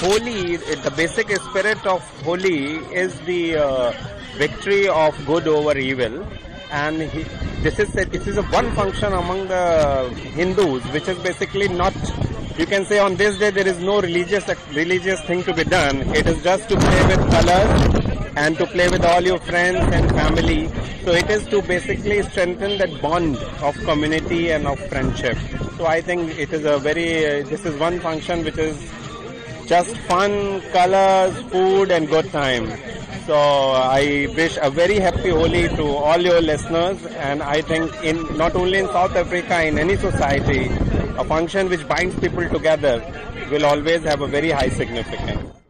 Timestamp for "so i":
25.78-26.02, 33.26-34.28